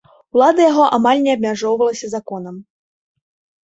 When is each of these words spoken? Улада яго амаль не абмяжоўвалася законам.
Улада 0.37 0.61
яго 0.71 0.85
амаль 0.97 1.23
не 1.27 1.31
абмяжоўвалася 1.39 2.13
законам. 2.17 2.55